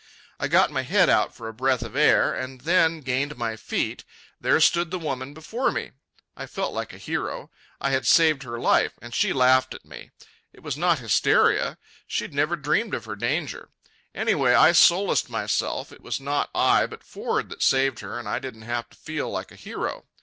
[0.39, 4.03] I got my head out for a breath of air and then gained my feet.
[4.39, 5.91] There stood the woman before me.
[6.35, 7.51] I felt like a hero.
[7.79, 8.93] I had saved her life.
[8.99, 10.09] And she laughed at me.
[10.53, 11.77] It was not hysteria.
[12.07, 13.69] She had never dreamed of her danger.
[14.15, 18.39] Anyway, I solaced myself, it was not I but Ford that saved her, and I
[18.39, 20.07] didn't have to feel like a hero.